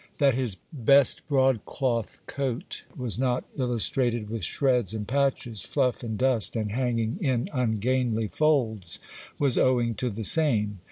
[0.17, 6.55] That his best broadcloth coat was not illustrated with shreds and patches, fluff and dust,
[6.55, 8.97] and hanging in ungainly folds,
[9.37, 10.79] was owing to the same.